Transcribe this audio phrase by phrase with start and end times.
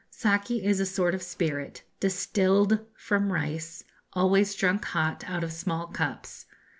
[0.09, 5.85] Saki is a sort of spirit, distilled from rice, always drunk hot, out of small
[5.89, 6.47] cups.